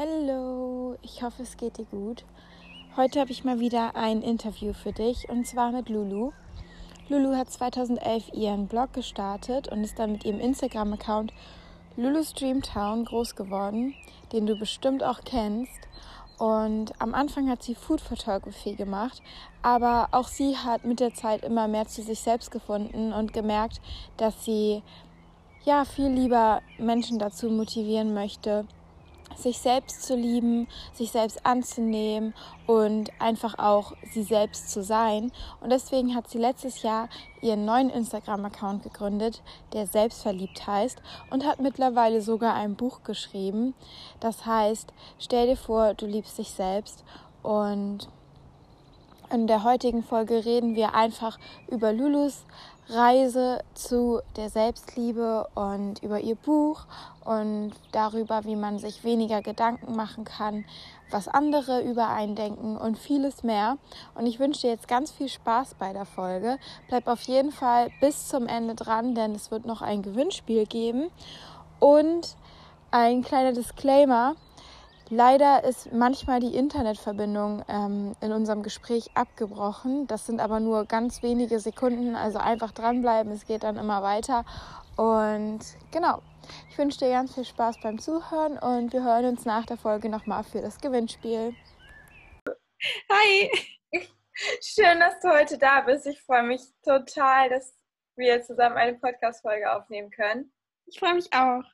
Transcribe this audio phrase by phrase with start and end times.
[0.00, 2.24] Hallo, ich hoffe, es geht dir gut.
[2.96, 6.30] Heute habe ich mal wieder ein Interview für dich und zwar mit Lulu.
[7.08, 11.32] Lulu hat 2011 ihren Blog gestartet und ist dann mit ihrem Instagram-Account
[11.96, 13.92] Lulu's Dreamtown groß geworden,
[14.32, 15.80] den du bestimmt auch kennst.
[16.38, 19.20] Und am Anfang hat sie Food Photography gemacht,
[19.62, 23.80] aber auch sie hat mit der Zeit immer mehr zu sich selbst gefunden und gemerkt,
[24.16, 24.84] dass sie
[25.64, 28.64] ja viel lieber Menschen dazu motivieren möchte,
[29.38, 32.34] sich selbst zu lieben, sich selbst anzunehmen
[32.66, 35.32] und einfach auch sie selbst zu sein.
[35.60, 37.08] Und deswegen hat sie letztes Jahr
[37.40, 43.74] ihren neuen Instagram-Account gegründet, der Selbstverliebt heißt und hat mittlerweile sogar ein Buch geschrieben.
[44.20, 47.04] Das heißt, stell dir vor, du liebst dich selbst
[47.42, 48.08] und
[49.30, 52.44] in der heutigen Folge reden wir einfach über Lulus
[52.90, 56.86] Reise zu der Selbstliebe und über ihr Buch
[57.24, 60.64] und darüber, wie man sich weniger Gedanken machen kann,
[61.10, 63.76] was andere über einen denken und vieles mehr.
[64.14, 66.58] Und ich wünsche dir jetzt ganz viel Spaß bei der Folge.
[66.88, 71.10] Bleib auf jeden Fall bis zum Ende dran, denn es wird noch ein Gewinnspiel geben.
[71.80, 72.36] Und
[72.90, 74.34] ein kleiner Disclaimer.
[75.10, 80.06] Leider ist manchmal die Internetverbindung ähm, in unserem Gespräch abgebrochen.
[80.06, 84.44] Das sind aber nur ganz wenige Sekunden, also einfach dranbleiben, es geht dann immer weiter.
[84.96, 85.60] Und
[85.92, 86.20] genau,
[86.68, 90.10] ich wünsche dir ganz viel Spaß beim Zuhören und wir hören uns nach der Folge
[90.10, 91.54] nochmal für das Gewinnspiel.
[93.10, 93.50] Hi!
[94.60, 96.06] Schön, dass du heute da bist.
[96.06, 97.74] Ich freue mich total, dass
[98.16, 100.52] wir zusammen eine Podcast-Folge aufnehmen können.
[100.84, 101.64] Ich freue mich auch.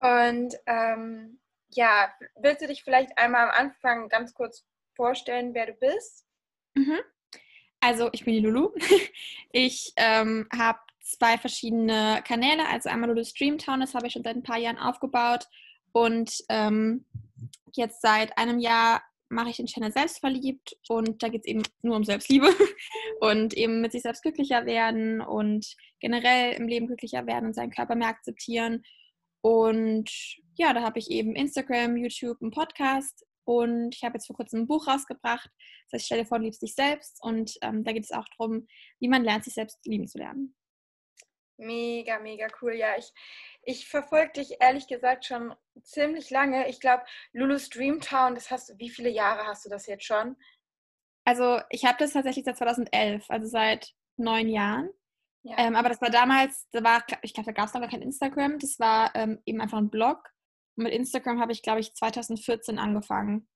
[0.00, 1.40] Und ähm,
[1.72, 6.26] ja, willst du dich vielleicht einmal am Anfang ganz kurz vorstellen, wer du bist?
[6.74, 6.98] Mhm.
[7.80, 8.72] Also, ich bin die Lulu.
[9.52, 12.68] Ich ähm, habe zwei verschiedene Kanäle.
[12.68, 15.46] Also einmal Lulu Streamtown, das habe ich schon seit ein paar Jahren aufgebaut.
[15.92, 17.04] Und ähm,
[17.74, 21.96] jetzt seit einem Jahr mache ich den Channel Selbstverliebt und da geht es eben nur
[21.96, 22.48] um Selbstliebe
[23.20, 27.70] und eben mit sich selbst glücklicher werden und generell im Leben glücklicher werden und seinen
[27.70, 28.84] Körper mehr akzeptieren.
[29.40, 30.10] Und
[30.60, 34.60] ja, da habe ich eben Instagram, YouTube, einen Podcast und ich habe jetzt vor kurzem
[34.60, 35.48] ein Buch rausgebracht.
[35.88, 38.26] Das heißt, stell dir vor, du liebst dich selbst und ähm, da geht es auch
[38.36, 38.66] darum,
[38.98, 40.54] wie man lernt, sich selbst lieben zu lernen.
[41.56, 42.74] Mega, mega cool.
[42.74, 43.10] Ja, ich,
[43.62, 46.68] ich verfolge dich ehrlich gesagt schon ziemlich lange.
[46.68, 50.36] Ich glaube, Lulu's Dreamtown, das hast du, wie viele Jahre hast du das jetzt schon?
[51.24, 54.90] Also ich habe das tatsächlich seit 2011, also seit neun Jahren.
[55.42, 55.56] Ja.
[55.56, 58.02] Ähm, aber das war damals, da war, ich glaube, da gab es noch gar kein
[58.02, 58.58] Instagram.
[58.58, 60.30] Das war ähm, eben einfach ein Blog.
[60.80, 63.46] Und mit Instagram habe ich, glaube ich, 2014 angefangen.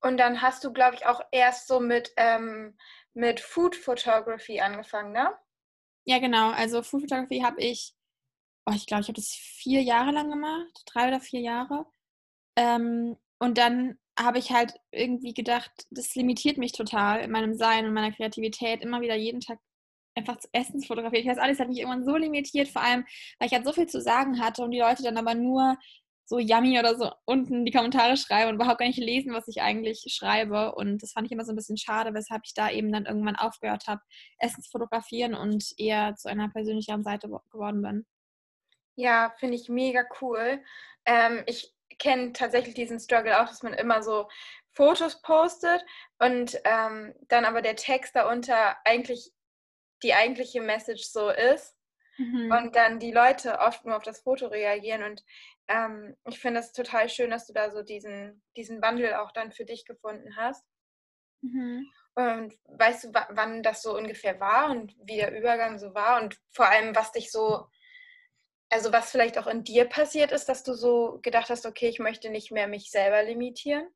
[0.00, 2.76] Und dann hast du, glaube ich, auch erst so mit, ähm,
[3.12, 5.36] mit Food Photography angefangen, ne?
[6.04, 6.52] Ja, genau.
[6.52, 7.96] Also Food Photography habe ich,
[8.66, 11.86] oh, ich glaube, ich habe das vier Jahre lang gemacht, drei oder vier Jahre.
[12.54, 17.84] Ähm, und dann habe ich halt irgendwie gedacht, das limitiert mich total in meinem Sein
[17.84, 19.58] und meiner Kreativität, immer wieder jeden Tag
[20.14, 21.24] einfach zu Essen zu fotografieren.
[21.24, 23.04] Ich weiß alles hat mich irgendwann so limitiert, vor allem,
[23.38, 25.76] weil ich halt so viel zu sagen hatte und die Leute dann aber nur
[26.26, 29.60] so yummy oder so unten die Kommentare schreiben und überhaupt gar nicht lesen, was ich
[29.60, 30.74] eigentlich schreibe.
[30.74, 33.36] Und das fand ich immer so ein bisschen schade, weshalb ich da eben dann irgendwann
[33.36, 34.00] aufgehört habe,
[34.38, 38.06] Essen zu fotografieren und eher zu einer persönlicheren Seite geworden bin.
[38.96, 40.62] Ja, finde ich mega cool.
[41.04, 44.28] Ähm, ich kenne tatsächlich diesen Struggle auch, dass man immer so
[44.72, 45.84] Fotos postet
[46.18, 49.30] und ähm, dann aber der Text darunter eigentlich
[50.02, 51.76] die eigentliche Message so ist.
[52.16, 52.52] Mhm.
[52.52, 55.02] Und dann die Leute oft nur auf das Foto reagieren.
[55.02, 55.24] Und
[55.68, 59.52] ähm, ich finde es total schön, dass du da so diesen, diesen Wandel auch dann
[59.52, 60.64] für dich gefunden hast.
[61.42, 61.86] Mhm.
[62.14, 66.38] Und weißt du, wann das so ungefähr war und wie der Übergang so war und
[66.52, 67.66] vor allem, was dich so,
[68.70, 71.98] also was vielleicht auch in dir passiert ist, dass du so gedacht hast, okay, ich
[71.98, 73.88] möchte nicht mehr mich selber limitieren?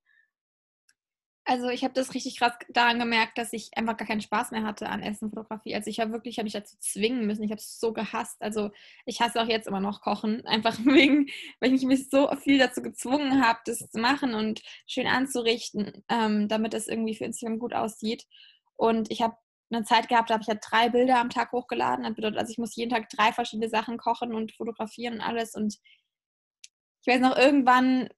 [1.48, 4.64] Also ich habe das richtig krass daran gemerkt, dass ich einfach gar keinen Spaß mehr
[4.64, 5.74] hatte an Essenfotografie.
[5.74, 7.42] Also ich habe wirklich, ich mich dazu zwingen müssen.
[7.42, 8.36] Ich habe es so gehasst.
[8.42, 8.70] Also
[9.06, 12.82] ich hasse auch jetzt immer noch Kochen, einfach wegen, weil ich mich so viel dazu
[12.82, 17.72] gezwungen habe, das zu machen und schön anzurichten, ähm, damit es irgendwie für Instagram gut
[17.72, 18.26] aussieht.
[18.76, 19.38] Und ich habe
[19.70, 22.04] eine Zeit gehabt, da habe ich ja drei Bilder am Tag hochgeladen.
[22.04, 25.54] Das bedeutet, also ich muss jeden Tag drei verschiedene Sachen kochen und fotografieren und alles.
[25.54, 25.78] Und
[27.00, 28.10] ich weiß noch, irgendwann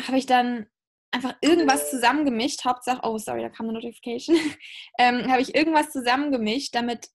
[0.00, 0.66] habe ich dann
[1.14, 2.64] einfach irgendwas zusammengemischt.
[2.64, 4.36] Hauptsache, oh, sorry, da kam eine Notification.
[4.98, 7.08] ähm, habe ich irgendwas zusammengemischt, damit,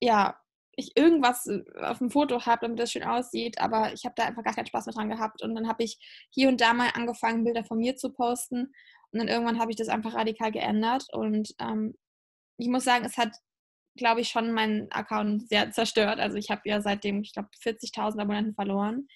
[0.00, 0.38] ja,
[0.76, 3.60] ich irgendwas äh, auf dem Foto habe, damit das schön aussieht.
[3.60, 5.42] Aber ich habe da einfach gar keinen Spaß mehr dran gehabt.
[5.42, 5.98] Und dann habe ich
[6.30, 8.72] hier und da mal angefangen, Bilder von mir zu posten.
[9.12, 11.06] Und dann irgendwann habe ich das einfach radikal geändert.
[11.12, 11.94] Und ähm,
[12.58, 13.30] ich muss sagen, es hat,
[13.96, 16.18] glaube ich, schon meinen Account sehr zerstört.
[16.18, 19.06] Also ich habe ja seitdem, ich glaube, 40.000 Abonnenten verloren.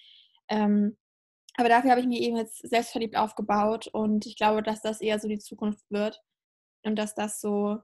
[0.49, 0.97] Ähm,
[1.61, 5.19] Aber dafür habe ich mich eben jetzt selbstverliebt aufgebaut und ich glaube, dass das eher
[5.19, 6.19] so die Zukunft wird
[6.81, 7.77] und dass das so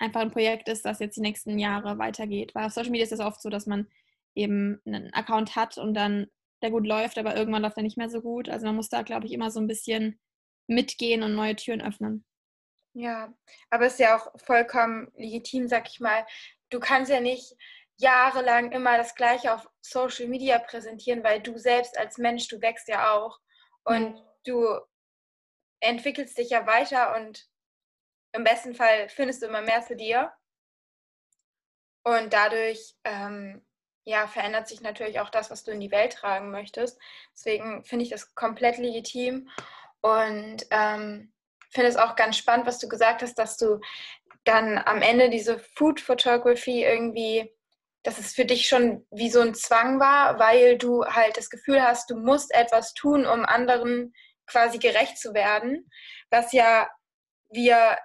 [0.00, 2.52] einfach ein Projekt ist, das jetzt die nächsten Jahre weitergeht.
[2.56, 3.86] Weil auf Social Media ist es oft so, dass man
[4.34, 6.26] eben einen Account hat und dann
[6.62, 8.48] der gut läuft, aber irgendwann läuft er nicht mehr so gut.
[8.48, 10.18] Also man muss da, glaube ich, immer so ein bisschen
[10.66, 12.24] mitgehen und neue Türen öffnen.
[12.92, 13.32] Ja,
[13.70, 16.26] aber es ist ja auch vollkommen legitim, sag ich mal.
[16.70, 17.54] Du kannst ja nicht
[17.98, 22.88] jahrelang immer das Gleiche auf Social Media präsentieren, weil du selbst als Mensch, du wächst
[22.88, 23.38] ja auch
[23.84, 24.20] und mhm.
[24.44, 24.80] du
[25.80, 27.46] entwickelst dich ja weiter und
[28.32, 30.32] im besten Fall findest du immer mehr zu dir.
[32.04, 33.64] Und dadurch ähm,
[34.04, 37.00] ja, verändert sich natürlich auch das, was du in die Welt tragen möchtest.
[37.34, 39.48] Deswegen finde ich das komplett legitim
[40.00, 41.32] und ähm,
[41.70, 43.80] finde es auch ganz spannend, was du gesagt hast, dass du
[44.44, 47.54] dann am Ende diese Food Photography irgendwie,
[48.02, 51.82] dass es für dich schon wie so ein Zwang war, weil du halt das Gefühl
[51.82, 54.12] hast, du musst etwas tun, um anderen
[54.46, 55.88] quasi gerecht zu werden,
[56.30, 56.88] was ja
[57.50, 57.98] wir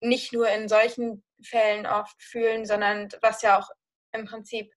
[0.00, 3.68] nicht nur in solchen Fällen oft fühlen, sondern was ja auch
[4.12, 4.72] im Prinzip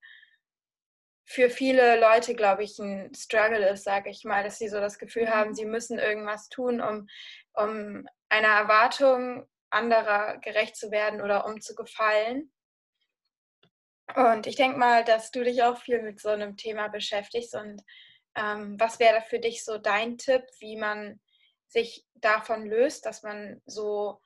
[1.25, 4.99] für viele Leute, glaube ich, ein Struggle ist, sage ich mal, dass sie so das
[4.99, 5.55] Gefühl haben, mhm.
[5.55, 7.07] sie müssen irgendwas tun, um,
[7.53, 12.51] um einer Erwartung anderer gerecht zu werden oder um zu gefallen.
[14.15, 17.55] Und ich denke mal, dass du dich auch viel mit so einem Thema beschäftigst.
[17.55, 17.81] Und
[18.35, 21.19] ähm, was wäre für dich so dein Tipp, wie man
[21.67, 24.21] sich davon löst, dass man so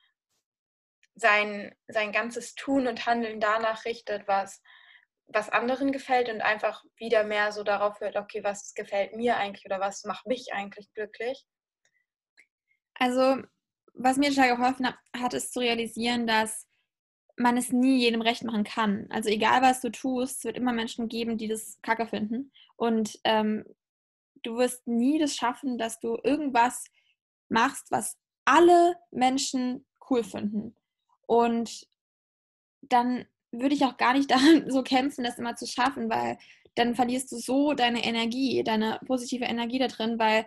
[1.14, 4.62] sein, sein ganzes Tun und Handeln danach richtet, was,
[5.26, 9.64] was anderen gefällt und einfach wieder mehr so darauf hört, okay, was gefällt mir eigentlich
[9.64, 11.44] oder was macht mich eigentlich glücklich?
[12.94, 13.42] Also,
[13.94, 14.86] was mir total geholfen
[15.16, 16.67] hat, ist zu realisieren, dass
[17.38, 19.06] man es nie jedem recht machen kann.
[19.10, 22.52] Also egal, was du tust, es wird immer Menschen geben, die das kacke finden.
[22.76, 23.64] Und ähm,
[24.42, 26.84] du wirst nie das schaffen, dass du irgendwas
[27.48, 30.74] machst, was alle Menschen cool finden.
[31.26, 31.86] Und
[32.82, 36.38] dann würde ich auch gar nicht daran so kämpfen, das immer zu schaffen, weil
[36.74, 40.46] dann verlierst du so deine Energie, deine positive Energie da drin, weil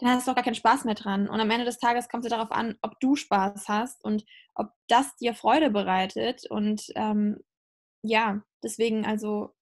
[0.00, 1.28] dann hast du auch gar keinen Spaß mehr dran.
[1.28, 4.24] Und am Ende des Tages kommt es darauf an, ob du Spaß hast und
[4.54, 6.46] ob das dir Freude bereitet.
[6.48, 7.38] Und ähm,
[8.02, 9.54] ja, deswegen, also,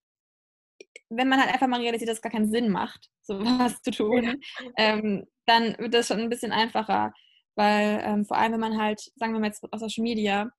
[1.10, 4.40] wenn man halt einfach mal realisiert, dass es gar keinen Sinn macht, sowas zu tun,
[4.76, 7.12] ähm, dann wird das schon ein bisschen einfacher.
[7.56, 10.50] Weil ähm, vor allem, wenn man halt, sagen wir mal jetzt aus Social Media,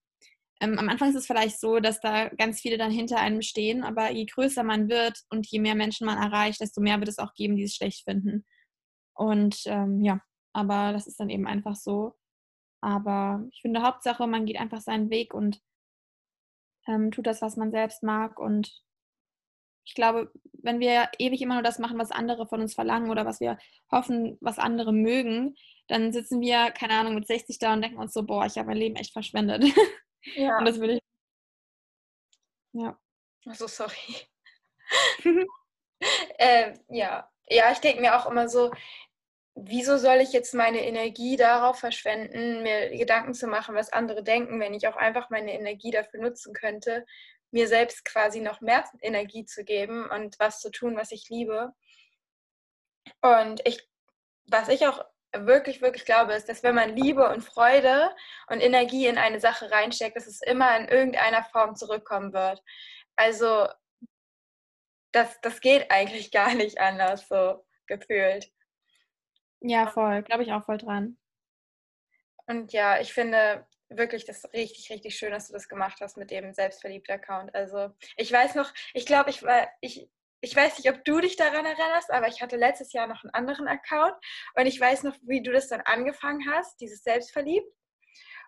[0.59, 3.83] ähm, am Anfang ist es vielleicht so, dass da ganz viele dann hinter einem stehen,
[3.83, 7.19] aber je größer man wird und je mehr Menschen man erreicht, desto mehr wird es
[7.19, 8.45] auch geben, die es schlecht finden.
[9.19, 10.21] Und ähm, ja,
[10.53, 12.15] aber das ist dann eben einfach so.
[12.81, 15.61] Aber ich finde, Hauptsache, man geht einfach seinen Weg und
[16.87, 18.39] ähm, tut das, was man selbst mag.
[18.39, 18.81] Und
[19.83, 23.25] ich glaube, wenn wir ewig immer nur das machen, was andere von uns verlangen oder
[23.25, 23.57] was wir
[23.91, 25.55] hoffen, was andere mögen,
[25.89, 28.67] dann sitzen wir, keine Ahnung, mit 60 da und denken uns so, boah, ich habe
[28.67, 29.63] mein Leben echt verschwendet.
[30.35, 30.57] Ja.
[30.57, 30.99] Und das will ich.
[32.73, 32.99] Ja.
[33.45, 34.27] Also sorry.
[36.37, 37.31] äh, ja.
[37.49, 38.69] Ja, ich denke mir auch immer so,
[39.55, 44.59] wieso soll ich jetzt meine Energie darauf verschwenden, mir Gedanken zu machen, was andere denken,
[44.59, 47.05] wenn ich auch einfach meine Energie dafür nutzen könnte,
[47.51, 51.73] mir selbst quasi noch mehr Energie zu geben und was zu tun, was ich liebe.
[53.21, 53.87] Und ich,
[54.45, 55.03] was ich auch
[55.35, 58.15] wirklich, wirklich glaube, ist, dass wenn man Liebe und Freude
[58.47, 62.61] und Energie in eine Sache reinsteckt, dass es immer in irgendeiner Form zurückkommen wird.
[63.15, 63.67] Also
[65.11, 68.51] das, das geht eigentlich gar nicht anders, so gefühlt.
[69.61, 70.23] Ja, voll.
[70.23, 71.17] Glaube ich auch voll dran.
[72.47, 76.31] Und ja, ich finde wirklich das richtig, richtig schön, dass du das gemacht hast mit
[76.31, 77.53] dem selbstverliebten Account.
[77.53, 80.09] Also ich weiß noch, ich glaube, ich war, ich,
[80.41, 83.33] ich weiß nicht, ob du dich daran erinnerst, aber ich hatte letztes Jahr noch einen
[83.33, 84.13] anderen Account
[84.55, 87.67] und ich weiß noch, wie du das dann angefangen hast, dieses Selbstverliebt.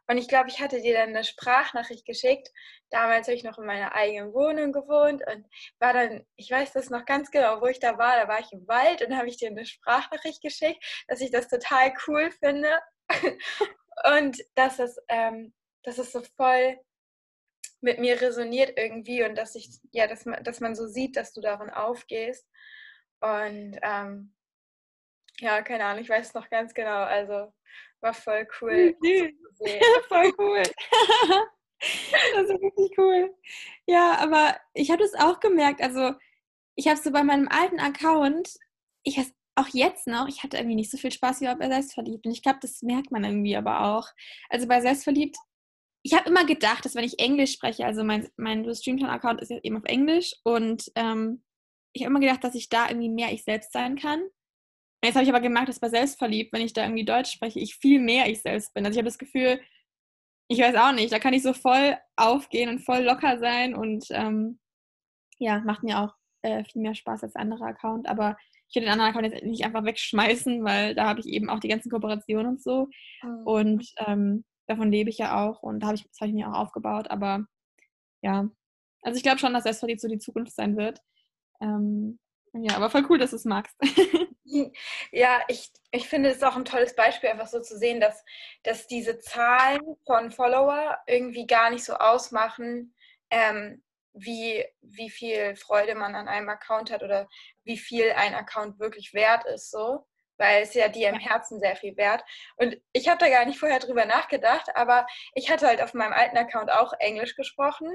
[0.07, 2.49] Und ich glaube, ich hatte dir dann eine Sprachnachricht geschickt.
[2.89, 5.45] Damals habe ich noch in meiner eigenen Wohnung gewohnt und
[5.79, 8.17] war dann, ich weiß das noch ganz genau, wo ich da war.
[8.17, 11.47] Da war ich im Wald und habe ich dir eine Sprachnachricht geschickt, dass ich das
[11.47, 12.69] total cool finde
[14.15, 15.53] und dass es, ähm,
[15.83, 16.77] dass es so voll
[17.81, 21.33] mit mir resoniert irgendwie und dass ich, ja, dass man, dass man so sieht, dass
[21.33, 22.47] du darin aufgehst.
[23.21, 24.33] Und ähm,
[25.39, 27.03] ja, keine Ahnung, ich weiß noch ganz genau.
[27.03, 27.53] Also
[28.01, 28.95] war voll cool.
[30.07, 30.63] voll cool.
[32.33, 33.33] das ist wirklich cool.
[33.87, 35.81] Ja, aber ich habe das auch gemerkt.
[35.81, 36.13] Also
[36.75, 38.57] ich habe so bei meinem alten Account,
[39.03, 42.25] ich habe auch jetzt noch, ich hatte irgendwie nicht so viel Spaß wie bei Selbstverliebt.
[42.25, 44.07] Und ich glaube, das merkt man irgendwie aber auch.
[44.49, 45.37] Also bei Selbstverliebt
[46.03, 49.65] ich habe immer gedacht, dass wenn ich Englisch spreche, also mein, mein Streamtown-Account ist jetzt
[49.65, 51.43] eben auf Englisch und ähm,
[51.93, 54.21] ich habe immer gedacht, dass ich da irgendwie mehr ich selbst sein kann.
[55.03, 57.75] Jetzt habe ich aber gemerkt, dass bei Selbstverliebt, wenn ich da irgendwie Deutsch spreche, ich
[57.75, 58.85] viel mehr ich selbst bin.
[58.85, 59.59] Also ich habe das Gefühl,
[60.47, 64.05] ich weiß auch nicht, da kann ich so voll aufgehen und voll locker sein und
[64.11, 64.59] ähm,
[65.39, 68.07] ja, macht mir auch äh, viel mehr Spaß als anderer Account.
[68.07, 68.37] Aber
[68.69, 71.59] ich will den anderen Account jetzt nicht einfach wegschmeißen, weil da habe ich eben auch
[71.59, 72.89] die ganzen Kooperationen und so.
[73.23, 73.43] Mhm.
[73.45, 76.47] Und ähm, davon lebe ich ja auch und da habe ich, das habe ich mir
[76.49, 77.09] auch aufgebaut.
[77.09, 77.45] Aber
[78.21, 78.49] ja,
[79.01, 81.01] also ich glaube schon, dass Selbstverliebt so die Zukunft sein wird.
[81.59, 82.19] Ähm,
[82.53, 83.75] ja, aber voll cool, dass du es magst.
[85.11, 88.23] Ja, ich, ich finde es auch ein tolles Beispiel, einfach so zu sehen, dass,
[88.63, 92.93] dass diese Zahlen von Follower irgendwie gar nicht so ausmachen,
[93.29, 97.29] ähm, wie, wie viel Freude man an einem Account hat oder
[97.63, 100.05] wie viel ein Account wirklich wert ist, so.
[100.37, 102.23] Weil es ja dir im Herzen sehr viel wert.
[102.57, 105.05] Und ich habe da gar nicht vorher drüber nachgedacht, aber
[105.35, 107.89] ich hatte halt auf meinem alten Account auch Englisch gesprochen.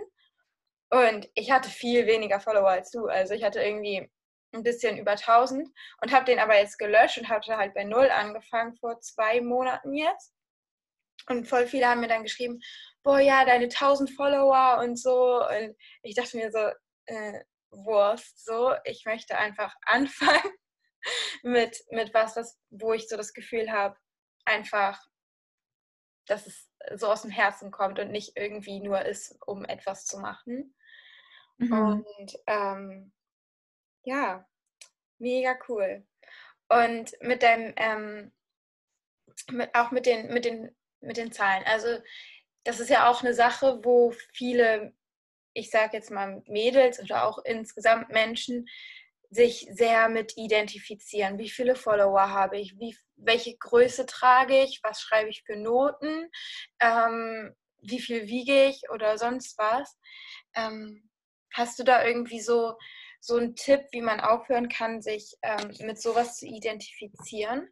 [0.91, 3.07] Und ich hatte viel weniger Follower als du.
[3.07, 4.09] Also ich hatte irgendwie
[4.57, 5.69] ein bisschen über 1000
[6.03, 9.95] und habe den aber jetzt gelöscht und hatte halt bei Null angefangen vor zwei Monaten
[9.95, 10.33] jetzt.
[11.29, 12.61] Und voll viele haben mir dann geschrieben,
[13.03, 15.45] boah, ja, deine 1000 Follower und so.
[15.47, 16.71] Und ich dachte mir so,
[17.07, 20.53] äh, Wurst, so, ich möchte einfach anfangen
[21.43, 23.97] mit, mit was, was, wo ich so das Gefühl habe,
[24.45, 25.01] einfach,
[26.27, 30.19] dass es so aus dem Herzen kommt und nicht irgendwie nur ist, um etwas zu
[30.19, 30.77] machen.
[31.59, 31.73] Mhm.
[31.73, 33.13] Und ähm,
[34.07, 34.47] ja,
[35.19, 36.07] mega cool.
[36.69, 38.33] Und mit deinem, ähm,
[39.51, 41.65] mit, auch mit den, mit, den, mit den Zahlen.
[41.67, 41.99] Also
[42.65, 44.95] das ist ja auch eine Sache, wo viele,
[45.53, 48.67] ich sage jetzt mal Mädels oder auch insgesamt Menschen,
[49.31, 51.39] sich sehr mit identifizieren.
[51.39, 52.79] Wie viele Follower habe ich?
[52.79, 54.81] Wie, welche Größe trage ich?
[54.85, 56.31] Was schreibe ich für Noten?
[56.81, 59.99] Ähm, wie viel wiege ich oder sonst was?
[60.55, 61.11] Ähm,
[61.53, 62.77] hast du da irgendwie so
[63.21, 67.69] so ein Tipp, wie man aufhören kann, sich ähm, mit sowas zu identifizieren?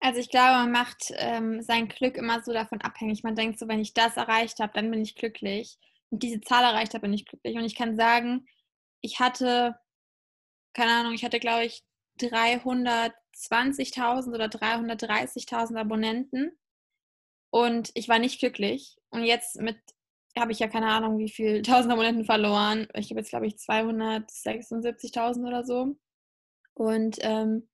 [0.00, 3.22] Also ich glaube, man macht ähm, sein Glück immer so davon abhängig.
[3.22, 5.78] Man denkt so, wenn ich das erreicht habe, dann bin ich glücklich.
[6.10, 7.56] Und diese Zahl erreicht habe, bin ich glücklich.
[7.56, 8.46] Und ich kann sagen,
[9.00, 9.78] ich hatte,
[10.72, 11.84] keine Ahnung, ich hatte, glaube ich,
[12.20, 16.58] 320.000 oder 330.000 Abonnenten.
[17.50, 18.96] Und ich war nicht glücklich.
[19.10, 19.78] Und jetzt mit
[20.38, 22.88] habe ich ja keine Ahnung, wie viel 1000 Abonnenten verloren.
[22.94, 25.96] Ich habe jetzt, glaube ich, 276.000 oder so.
[26.74, 27.68] Und ähm,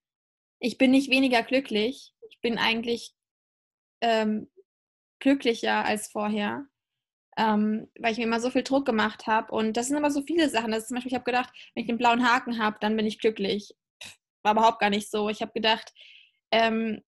[0.59, 2.13] ich bin nicht weniger glücklich.
[2.29, 3.13] Ich bin eigentlich
[4.01, 4.49] ähm,
[5.19, 6.65] glücklicher als vorher,
[7.37, 9.53] ähm, weil ich mir immer so viel Druck gemacht habe.
[9.53, 10.71] Und das sind aber so viele Sachen.
[10.71, 13.05] Das ist zum Beispiel, ich habe gedacht, wenn ich den blauen Haken habe, dann bin
[13.05, 13.73] ich glücklich.
[14.43, 15.29] War überhaupt gar nicht so.
[15.29, 15.93] Ich habe gedacht,
[16.51, 17.01] ähm,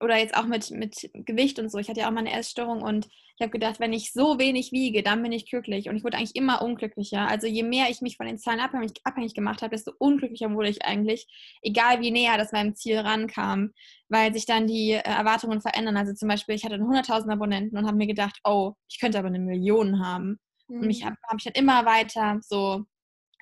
[0.00, 1.78] oder jetzt auch mit, mit Gewicht und so.
[1.78, 4.72] Ich hatte ja auch mal eine Essstörung und ich habe gedacht, wenn ich so wenig
[4.72, 5.88] wiege, dann bin ich glücklich.
[5.88, 7.28] Und ich wurde eigentlich immer unglücklicher.
[7.28, 10.70] Also je mehr ich mich von den Zahlen abhängig, abhängig gemacht habe, desto unglücklicher wurde
[10.70, 11.28] ich eigentlich,
[11.62, 13.72] egal wie näher das meinem Ziel rankam,
[14.08, 15.96] weil sich dann die äh, Erwartungen verändern.
[15.96, 19.28] Also zum Beispiel, ich hatte 100.000 Abonnenten und habe mir gedacht, oh, ich könnte aber
[19.28, 20.40] eine Million haben.
[20.66, 20.80] Mhm.
[20.80, 22.86] Und mich habe hab ich dann immer weiter so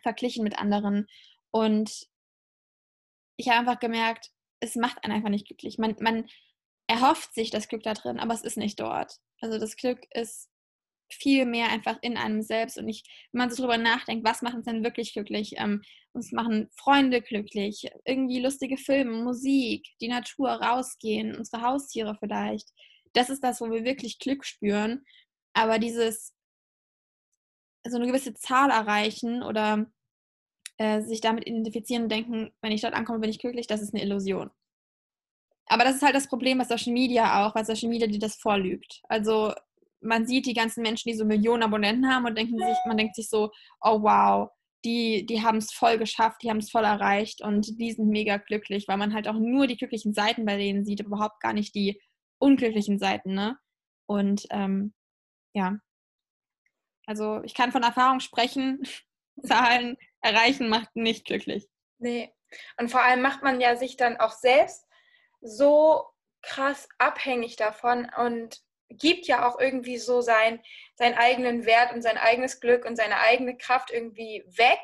[0.02, 1.06] verglichen mit anderen.
[1.50, 2.06] Und
[3.38, 4.28] ich habe einfach gemerkt,
[4.60, 5.78] es macht einen einfach nicht glücklich.
[5.78, 6.26] Man, man
[6.86, 9.16] erhofft sich das Glück da drin, aber es ist nicht dort.
[9.40, 10.48] Also das Glück ist
[11.10, 14.54] viel mehr einfach in einem selbst und nicht, wenn man so drüber nachdenkt, was macht
[14.54, 15.54] uns denn wirklich glücklich?
[15.56, 22.68] Ähm, uns machen Freunde glücklich, irgendwie lustige Filme, Musik, die Natur, rausgehen, unsere Haustiere vielleicht.
[23.12, 25.04] Das ist das, wo wir wirklich Glück spüren.
[25.52, 26.34] Aber dieses,
[27.86, 29.86] so eine gewisse Zahl erreichen oder
[30.78, 33.94] äh, sich damit identifizieren und denken, wenn ich dort ankomme, bin ich glücklich, das ist
[33.94, 34.50] eine Illusion.
[35.66, 38.37] Aber das ist halt das Problem bei Social Media auch, weil Social Media dir das
[38.37, 39.02] vorlügt.
[39.08, 39.52] Also
[40.00, 43.16] man sieht die ganzen Menschen, die so Millionen Abonnenten haben und denken sich, man denkt
[43.16, 44.50] sich so, oh wow,
[44.85, 48.37] die, die haben es voll geschafft, die haben es voll erreicht und die sind mega
[48.37, 51.75] glücklich, weil man halt auch nur die glücklichen Seiten bei denen sieht, überhaupt gar nicht
[51.75, 52.00] die
[52.38, 53.58] unglücklichen Seiten, ne?
[54.06, 54.94] Und ähm,
[55.54, 55.78] ja,
[57.06, 58.82] also ich kann von Erfahrung sprechen,
[59.42, 61.66] Zahlen erreichen macht nicht glücklich.
[61.99, 62.32] Nee.
[62.78, 64.85] Und vor allem macht man ja sich dann auch selbst
[65.40, 66.04] so
[66.42, 70.62] krass abhängig davon und gibt ja auch irgendwie so sein,
[70.94, 74.78] seinen eigenen Wert und sein eigenes Glück und seine eigene Kraft irgendwie weg,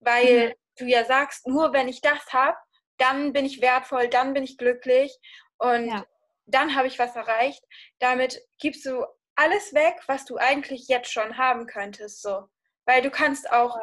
[0.00, 0.52] weil mhm.
[0.78, 2.56] du ja sagst, nur wenn ich das habe,
[2.98, 5.14] dann bin ich wertvoll, dann bin ich glücklich
[5.58, 6.06] und ja.
[6.46, 7.62] dann habe ich was erreicht.
[7.98, 12.48] Damit gibst du alles weg, was du eigentlich jetzt schon haben könntest, so.
[12.86, 13.78] Weil du kannst auch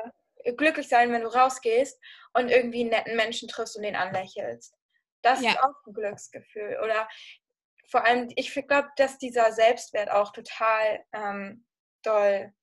[0.58, 2.00] glücklich sein, wenn du rausgehst
[2.34, 4.74] und irgendwie einen netten Menschen triffst und den anlächelst.
[5.24, 5.52] Das ja.
[5.52, 6.80] ist auch ein Glücksgefühl.
[6.84, 7.10] Oder
[7.90, 11.66] vor allem, ich glaube, dass dieser Selbstwert auch total ähm,
[12.04, 12.54] doll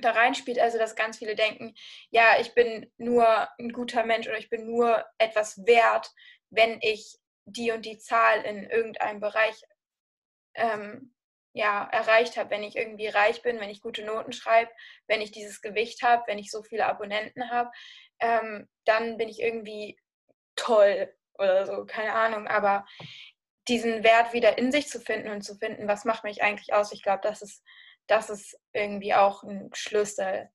[0.00, 1.74] da reinspielt, also dass ganz viele denken,
[2.10, 6.12] ja, ich bin nur ein guter Mensch oder ich bin nur etwas wert,
[6.50, 9.60] wenn ich die und die Zahl in irgendeinem Bereich
[10.54, 11.14] ähm,
[11.52, 14.70] ja, erreicht habe, wenn ich irgendwie reich bin, wenn ich gute Noten schreibe,
[15.06, 17.70] wenn ich dieses Gewicht habe, wenn ich so viele Abonnenten habe,
[18.20, 19.98] ähm, dann bin ich irgendwie
[20.54, 22.46] toll oder so, keine Ahnung.
[22.46, 22.86] Aber
[23.68, 26.92] diesen Wert wieder in sich zu finden und zu finden, was macht mich eigentlich aus,
[26.92, 27.62] ich glaube, das ist,
[28.06, 30.50] das ist irgendwie auch ein Schlüssel.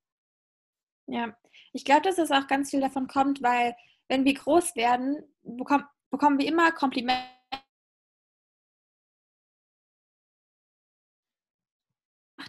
[1.08, 1.36] Ja,
[1.74, 3.76] ich glaube, dass es auch ganz viel davon kommt, weil
[4.08, 7.24] wenn wir groß werden, bekommen, bekommen wir immer Komplimente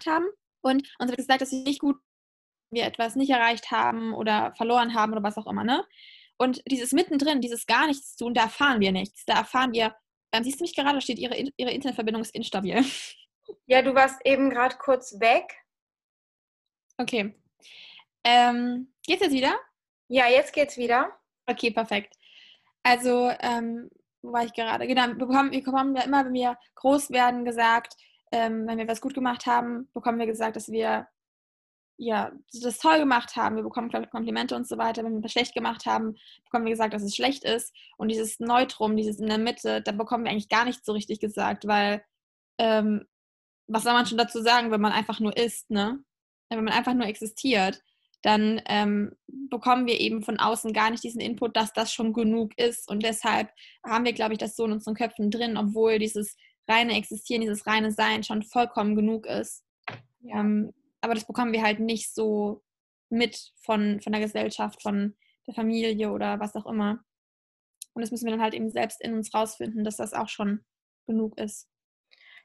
[0.06, 0.26] haben
[0.60, 1.96] und uns wird gesagt, dass wir nicht gut
[2.70, 5.84] wir etwas nicht erreicht haben oder verloren haben oder was auch immer, ne?
[6.36, 9.24] Und dieses mittendrin, dieses gar nichts tun, da erfahren wir nichts.
[9.24, 9.94] Da erfahren wir,
[10.32, 12.84] ähm, siehst du mich gerade, da steht, ihre, ihre Internetverbindung ist instabil.
[13.66, 15.54] Ja, du warst eben gerade kurz weg.
[16.96, 17.34] Okay.
[18.24, 19.58] Ähm, geht's jetzt wieder?
[20.08, 21.12] Ja, jetzt geht's wieder.
[21.46, 22.16] Okay, perfekt.
[22.82, 23.90] Also, ähm,
[24.22, 24.86] wo war ich gerade?
[24.86, 27.94] Genau, wir bekommen, wir bekommen ja immer, wenn wir groß werden, gesagt,
[28.32, 31.06] ähm, wenn wir was gut gemacht haben, bekommen wir gesagt, dass wir
[31.96, 35.04] ja, das toll gemacht haben, wir bekommen Komplimente und so weiter.
[35.04, 37.72] Wenn wir was schlecht gemacht haben, bekommen wir gesagt, dass es schlecht ist.
[37.96, 41.20] Und dieses Neutrum, dieses in der Mitte, da bekommen wir eigentlich gar nichts so richtig
[41.20, 42.04] gesagt, weil
[42.58, 43.06] ähm,
[43.66, 46.02] was soll man schon dazu sagen, wenn man einfach nur ist, ne?
[46.50, 47.80] Wenn man einfach nur existiert,
[48.22, 52.56] dann ähm, bekommen wir eben von außen gar nicht diesen Input, dass das schon genug
[52.58, 52.88] ist.
[52.88, 53.50] Und deshalb
[53.84, 56.36] haben wir, glaube ich, das so in unseren Köpfen drin, obwohl dieses
[56.68, 59.64] reine Existieren, dieses reine Sein schon vollkommen genug ist.
[60.20, 60.40] Ja.
[60.40, 60.72] Ähm,
[61.04, 62.62] aber das bekommen wir halt nicht so
[63.10, 67.04] mit von, von der Gesellschaft, von der Familie oder was auch immer.
[67.92, 70.64] Und das müssen wir dann halt eben selbst in uns rausfinden, dass das auch schon
[71.06, 71.68] genug ist.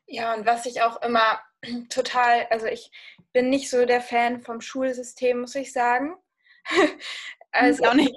[0.06, 1.42] Ja, und was ich auch immer
[1.90, 2.92] total, also ich
[3.34, 6.16] bin nicht so der Fan vom Schulsystem, muss ich sagen.
[7.52, 8.14] Also, ich auch nicht.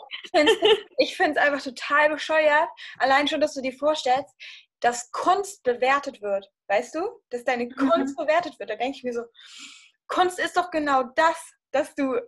[0.99, 2.69] ich finde es einfach total bescheuert,
[2.99, 4.35] allein schon, dass du dir vorstellst,
[4.81, 6.51] dass Kunst bewertet wird.
[6.69, 7.01] Weißt du?
[7.31, 7.75] Dass deine mhm.
[7.75, 8.69] Kunst bewertet wird.
[8.69, 9.23] Da denke ich mir so,
[10.13, 12.21] Kunst ist doch genau das, dass du,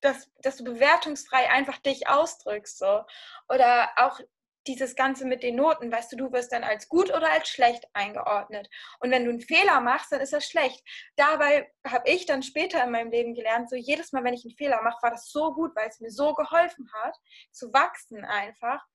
[0.00, 2.78] dass, dass du bewertungsfrei einfach dich ausdrückst.
[2.78, 3.02] So.
[3.48, 4.20] Oder auch
[4.68, 7.84] dieses Ganze mit den Noten, weißt du, du wirst dann als gut oder als schlecht
[7.94, 8.70] eingeordnet.
[9.00, 10.84] Und wenn du einen Fehler machst, dann ist das schlecht.
[11.16, 14.56] Dabei habe ich dann später in meinem Leben gelernt, so jedes Mal, wenn ich einen
[14.56, 17.16] Fehler mache, war das so gut, weil es mir so geholfen hat,
[17.50, 18.86] zu wachsen einfach.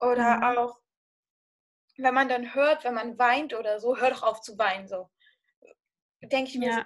[0.00, 0.42] Oder mhm.
[0.44, 0.80] auch,
[1.98, 4.88] wenn man dann hört, wenn man weint oder so, hör doch auf zu weinen.
[4.88, 5.10] So
[6.28, 6.76] denke ich mir, ja.
[6.76, 6.82] so,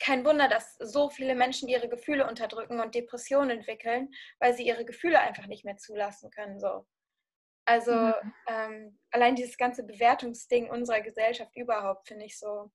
[0.00, 4.84] kein Wunder, dass so viele Menschen ihre Gefühle unterdrücken und Depressionen entwickeln, weil sie ihre
[4.84, 6.58] Gefühle einfach nicht mehr zulassen können.
[6.60, 6.86] So.
[7.66, 8.14] Also mhm.
[8.48, 12.70] ähm, allein dieses ganze Bewertungsding unserer Gesellschaft überhaupt finde ich so.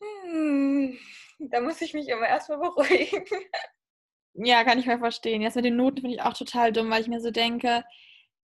[0.00, 0.98] Hm,
[1.38, 3.24] da muss ich mich immer erstmal beruhigen.
[4.34, 5.42] Ja, kann ich mal verstehen.
[5.42, 7.84] Jetzt mit den Noten finde ich auch total dumm, weil ich mir so denke,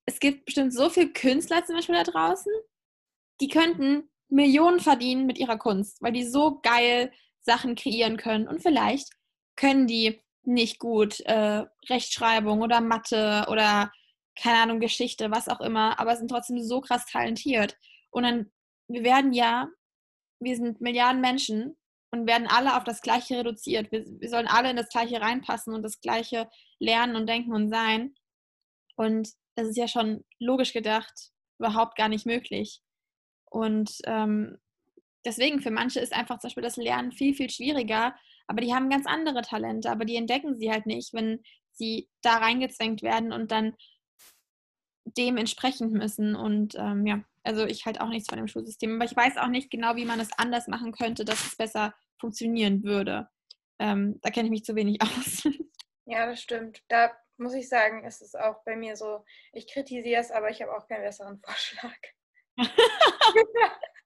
[0.04, 2.52] es gibt bestimmt so viele Künstler zum Beispiel da draußen,
[3.40, 7.12] die könnten Millionen verdienen mit ihrer Kunst, weil die so geil
[7.48, 8.46] Sachen kreieren können.
[8.46, 9.08] Und vielleicht
[9.56, 13.90] können die nicht gut äh, Rechtschreibung oder Mathe oder
[14.40, 17.76] keine Ahnung, Geschichte, was auch immer, aber sind trotzdem so krass talentiert.
[18.10, 18.52] Und dann,
[18.86, 19.68] wir werden ja,
[20.40, 21.76] wir sind Milliarden Menschen
[22.12, 23.90] und werden alle auf das Gleiche reduziert.
[23.90, 27.68] Wir, wir sollen alle in das Gleiche reinpassen und das Gleiche lernen und denken und
[27.68, 28.14] sein.
[28.94, 32.80] Und das ist ja schon logisch gedacht überhaupt gar nicht möglich.
[33.50, 34.58] Und ähm,
[35.24, 38.14] deswegen, für manche ist einfach zum Beispiel das Lernen viel, viel schwieriger,
[38.46, 42.36] aber die haben ganz andere Talente, aber die entdecken sie halt nicht, wenn sie da
[42.38, 43.74] reingezwängt werden und dann
[45.16, 46.34] dem entsprechen müssen.
[46.34, 48.96] Und ähm, ja, also ich halt auch nichts von dem Schulsystem.
[48.96, 51.94] Aber ich weiß auch nicht genau, wie man es anders machen könnte, dass es besser
[52.18, 53.28] funktionieren würde.
[53.78, 55.48] Ähm, da kenne ich mich zu wenig aus.
[56.04, 56.82] Ja, das stimmt.
[56.88, 60.60] Da muss ich sagen, ist es auch bei mir so, ich kritisiere es, aber ich
[60.60, 61.98] habe auch keinen besseren Vorschlag.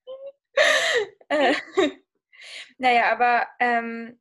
[1.29, 1.55] äh,
[2.79, 4.21] naja, aber ähm,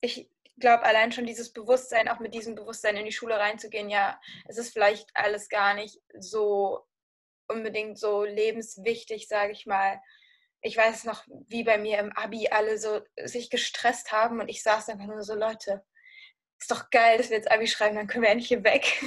[0.00, 4.20] ich glaube, allein schon dieses Bewusstsein, auch mit diesem Bewusstsein in die Schule reinzugehen, ja,
[4.46, 6.86] es ist vielleicht alles gar nicht so
[7.48, 10.00] unbedingt so lebenswichtig, sage ich mal.
[10.60, 14.62] Ich weiß noch, wie bei mir im Abi alle so sich gestresst haben und ich
[14.62, 15.84] saß einfach nur so, Leute,
[16.58, 19.02] ist doch geil, dass wir jetzt Abi schreiben, dann können wir endlich hier weg.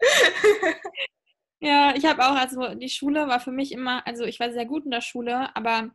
[1.60, 4.64] Ja, ich habe auch, also die Schule war für mich immer, also ich war sehr
[4.66, 5.90] gut in der Schule, aber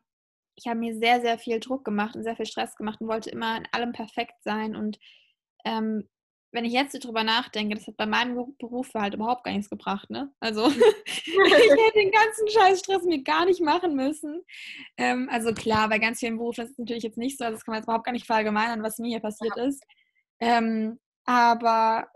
[0.55, 3.29] ich habe mir sehr, sehr viel Druck gemacht und sehr viel Stress gemacht und wollte
[3.31, 4.75] immer in allem perfekt sein.
[4.75, 4.99] Und
[5.65, 6.07] ähm,
[6.51, 10.09] wenn ich jetzt drüber nachdenke, das hat bei meinem Beruf halt überhaupt gar nichts gebracht,
[10.09, 10.31] ne?
[10.39, 10.67] Also
[11.05, 14.43] ich hätte den ganzen Scheißstress mir gar nicht machen müssen.
[14.97, 17.65] Ähm, also klar, bei ganz vielen Berufen ist es natürlich jetzt nicht so, also das
[17.65, 19.83] kann man jetzt überhaupt gar nicht verallgemeinern, was mir hier passiert ist.
[20.39, 22.07] Ähm, aber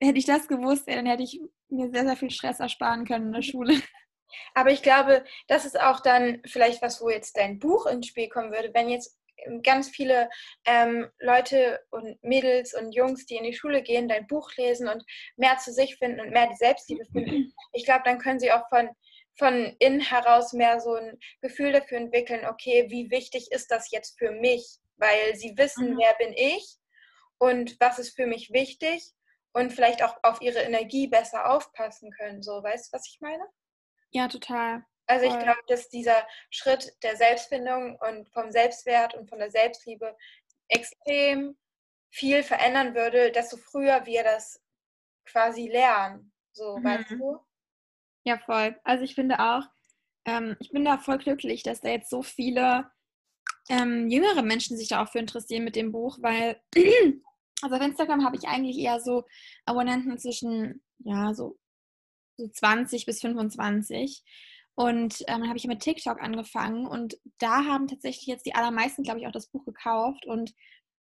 [0.00, 1.40] hätte ich das gewusst, dann hätte ich
[1.72, 3.74] mir sehr, sehr viel Stress ersparen können in der Schule.
[4.54, 8.28] Aber ich glaube, das ist auch dann vielleicht was, wo jetzt dein Buch ins Spiel
[8.28, 9.18] kommen würde, wenn jetzt
[9.62, 10.30] ganz viele
[10.64, 15.04] ähm, Leute und Mädels und Jungs, die in die Schule gehen, dein Buch lesen und
[15.36, 17.52] mehr zu sich finden und mehr die Selbstliebe finden.
[17.72, 18.88] Ich glaube, dann können sie auch von,
[19.36, 24.18] von innen heraus mehr so ein Gefühl dafür entwickeln, okay, wie wichtig ist das jetzt
[24.18, 24.78] für mich?
[24.96, 25.98] Weil sie wissen, mhm.
[25.98, 26.76] wer bin ich
[27.38, 29.12] und was ist für mich wichtig
[29.52, 32.42] und vielleicht auch auf ihre Energie besser aufpassen können.
[32.42, 33.44] So, weißt du, was ich meine?
[34.10, 34.84] Ja, total.
[35.06, 40.16] Also ich glaube, dass dieser Schritt der Selbstfindung und vom Selbstwert und von der Selbstliebe
[40.68, 41.56] extrem
[42.10, 44.62] viel verändern würde, desto früher wir das
[45.24, 46.32] quasi lernen.
[46.52, 46.84] So, mhm.
[46.84, 47.38] weißt du?
[48.24, 48.78] Ja, voll.
[48.84, 49.64] Also ich finde auch,
[50.24, 52.90] ähm, ich bin da voll glücklich, dass da jetzt so viele
[53.68, 56.60] ähm, jüngere Menschen sich da auch für interessieren mit dem Buch, weil
[57.62, 59.24] also auf Instagram habe ich eigentlich eher so
[59.64, 61.58] Abonnenten zwischen, ja, so,
[62.36, 64.22] so 20 bis 25.
[64.74, 69.02] Und ähm, dann habe ich mit TikTok angefangen und da haben tatsächlich jetzt die allermeisten,
[69.02, 70.24] glaube ich, auch das Buch gekauft.
[70.24, 70.54] Und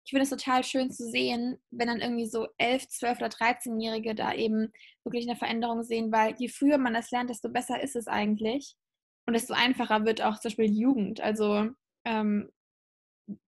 [0.03, 4.13] ich finde es total schön zu sehen, wenn dann irgendwie so 11, 12 oder 13-Jährige
[4.13, 7.95] da eben wirklich eine Veränderung sehen, weil je früher man das lernt, desto besser ist
[7.95, 8.75] es eigentlich.
[9.25, 11.21] Und desto einfacher wird auch zum Beispiel Jugend.
[11.21, 11.69] Also
[12.03, 12.51] ähm,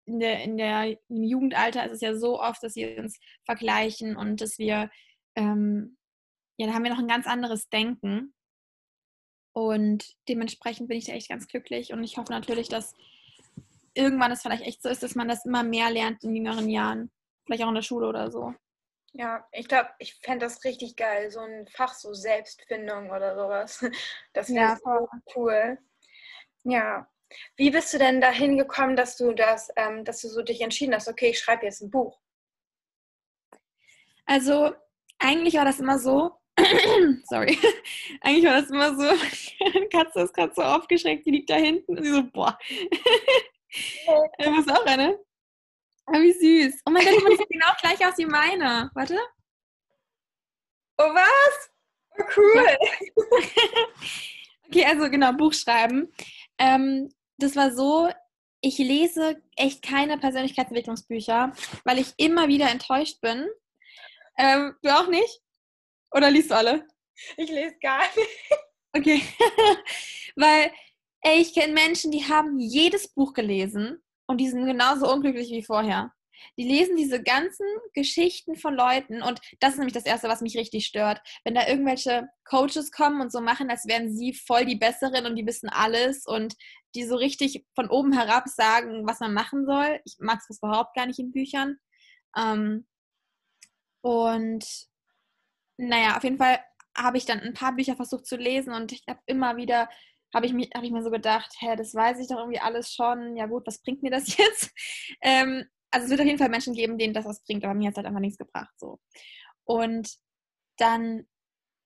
[0.06, 4.16] in der, in der, im Jugendalter ist es ja so oft, dass wir uns vergleichen
[4.16, 4.90] und dass wir,
[5.36, 5.98] ähm,
[6.58, 8.34] ja, da haben wir noch ein ganz anderes Denken.
[9.54, 12.96] Und dementsprechend bin ich da echt ganz glücklich und ich hoffe natürlich, dass
[13.94, 17.12] irgendwann es vielleicht echt so ist, dass man das immer mehr lernt in jüngeren Jahren.
[17.46, 18.54] Vielleicht auch in der Schule oder so.
[19.12, 23.80] Ja, ich glaube, ich fände das richtig geil, so ein Fach so Selbstfindung oder sowas.
[24.34, 25.78] Das wäre ja, so cool.
[26.64, 27.08] Ja.
[27.56, 30.94] Wie bist du denn dahin gekommen, dass du das, ähm, dass du so dich entschieden
[30.94, 32.20] hast, okay, ich schreibe jetzt ein Buch?
[34.26, 34.74] Also
[35.20, 36.38] eigentlich war das immer so,
[37.30, 37.58] Sorry.
[38.22, 39.08] Eigentlich war das immer so,
[39.66, 42.58] eine Katze ist gerade so aufgeschreckt, die liegt da hinten und sie so, boah.
[44.40, 45.20] du bist auch eine?
[46.06, 46.82] Ah, wie süß.
[46.86, 48.92] Oh mein Gott, die sieht genau gleich aus wie meine.
[48.94, 49.18] Warte.
[50.98, 51.72] Oh, was?
[52.20, 52.78] Oh, cool.
[54.68, 56.14] okay, also genau, Buch schreiben.
[56.60, 58.10] Ähm, das war so,
[58.62, 63.48] ich lese echt keine Persönlichkeitsentwicklungsbücher, weil ich immer wieder enttäuscht bin.
[64.38, 65.42] Ähm, du auch nicht?
[66.12, 66.88] Oder liest du alle?
[67.38, 68.30] Ich lese gar nicht.
[68.94, 69.22] Okay.
[70.36, 70.72] Weil,
[71.22, 75.64] ey, ich kenne Menschen, die haben jedes Buch gelesen und die sind genauso unglücklich wie
[75.64, 76.14] vorher.
[76.58, 80.58] Die lesen diese ganzen Geschichten von Leuten und das ist nämlich das Erste, was mich
[80.58, 81.22] richtig stört.
[81.44, 85.36] Wenn da irgendwelche Coaches kommen und so machen, als wären sie voll die Besseren und
[85.36, 86.56] die wissen alles und
[86.96, 90.00] die so richtig von oben herab sagen, was man machen soll.
[90.06, 91.78] Ich mag es überhaupt gar nicht in Büchern.
[92.38, 92.86] Ähm,
[94.02, 94.66] und
[95.78, 96.60] naja, auf jeden Fall
[96.96, 99.90] habe ich dann ein paar Bücher versucht zu lesen und ich habe immer wieder,
[100.34, 103.36] habe ich, hab ich mir so gedacht, hä, das weiß ich doch irgendwie alles schon.
[103.36, 104.72] Ja gut, was bringt mir das jetzt?
[105.22, 107.88] Ähm, also es wird auf jeden Fall Menschen geben, denen das was bringt, aber mir
[107.88, 108.74] hat es halt einfach nichts gebracht.
[108.78, 109.00] So.
[109.64, 110.18] Und
[110.78, 111.28] dann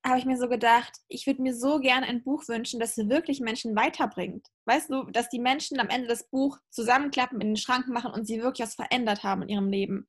[0.05, 3.41] habe ich mir so gedacht, ich würde mir so gerne ein Buch wünschen, das wirklich
[3.41, 4.47] Menschen weiterbringt.
[4.65, 8.25] Weißt du, dass die Menschen am Ende das Buch zusammenklappen, in den Schrank machen und
[8.25, 10.07] sie wirklich was verändert haben in ihrem Leben.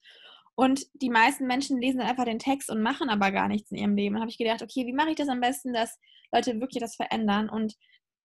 [0.55, 3.97] Und die meisten Menschen lesen einfach den Text und machen aber gar nichts in ihrem
[3.97, 4.15] Leben.
[4.15, 5.99] Dann habe ich gedacht, okay, wie mache ich das am besten, dass
[6.33, 7.49] Leute wirklich das verändern?
[7.49, 7.75] Und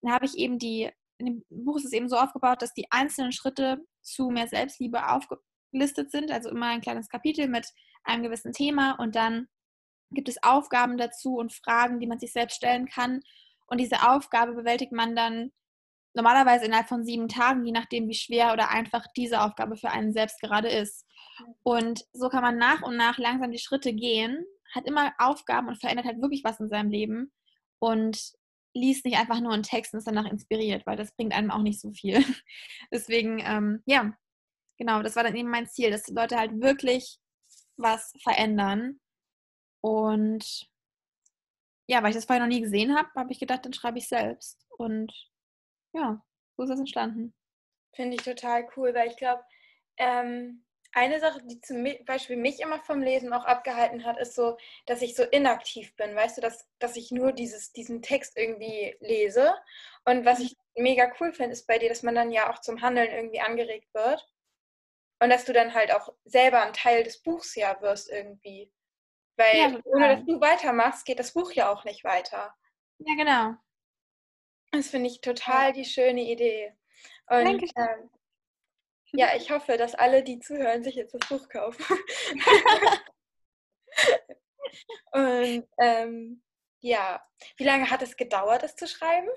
[0.02, 2.92] dann habe ich eben die, in dem Buch ist es eben so aufgebaut, dass die
[2.92, 5.08] einzelnen Schritte zu mehr Selbstliebe
[5.74, 6.32] aufgelistet sind.
[6.32, 7.68] Also immer ein kleines Kapitel mit
[8.04, 9.48] einem gewissen Thema und dann
[10.12, 13.22] gibt es Aufgaben dazu und Fragen, die man sich selbst stellen kann.
[13.66, 15.52] Und diese Aufgabe bewältigt man dann
[16.14, 20.14] normalerweise innerhalb von sieben Tagen, je nachdem, wie schwer oder einfach diese Aufgabe für einen
[20.14, 21.08] selbst gerade ist.
[21.64, 25.80] Und so kann man nach und nach langsam die Schritte gehen, hat immer Aufgaben und
[25.80, 27.32] verändert halt wirklich was in seinem Leben
[27.80, 28.34] und
[28.76, 31.62] liest nicht einfach nur einen Text und ist danach inspiriert, weil das bringt einem auch
[31.62, 32.24] nicht so viel.
[32.92, 34.14] Deswegen, ähm, ja,
[34.84, 37.18] genau, das war dann eben mein Ziel, dass die Leute halt wirklich
[37.78, 39.00] was verändern.
[39.82, 40.70] Und
[41.88, 44.10] ja, weil ich das vorher noch nie gesehen habe, habe ich gedacht, dann schreibe ich
[44.10, 44.68] selbst.
[44.78, 45.14] Und
[45.94, 46.22] ja,
[46.58, 47.34] so ist das entstanden.
[47.96, 49.44] Finde ich total cool, weil ich glaube,
[49.98, 54.58] ähm, eine Sache, die zum Beispiel mich immer vom Lesen auch abgehalten hat, ist so,
[54.86, 56.14] dass ich so inaktiv bin.
[56.16, 59.56] Weißt du, dass, dass ich nur dieses, diesen Text irgendwie lese.
[60.06, 62.82] Und was ich mega cool finde, ist bei dir, dass man dann ja auch zum
[62.82, 64.28] Handeln irgendwie angeregt wird.
[65.24, 68.70] Und dass du dann halt auch selber ein Teil des Buchs ja wirst irgendwie.
[69.38, 72.54] Weil Ja, ohne dass du weitermachst, geht das Buch ja auch nicht weiter.
[73.00, 73.56] Ja, genau.
[74.72, 76.76] Das finde ich total die schöne Idee.
[77.30, 77.72] Und Dankeschön.
[77.78, 78.10] ähm,
[79.14, 81.86] ja, ich hoffe, dass alle, die zuhören, sich jetzt das Buch kaufen.
[85.14, 86.44] Und ähm,
[86.82, 89.30] ja, wie lange hat es gedauert, es zu schreiben?